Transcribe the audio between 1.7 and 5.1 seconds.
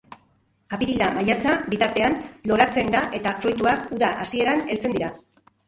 bitartean loratzen da eta fruituak uda hasieran heltzen